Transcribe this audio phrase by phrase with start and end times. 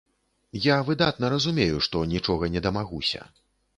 [0.61, 3.21] Я выдатна разумею, што нічога не дамагуся.